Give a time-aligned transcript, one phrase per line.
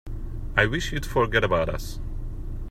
[0.57, 1.99] I wish you'd forget about us.